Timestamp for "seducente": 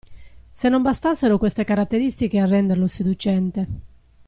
2.87-3.61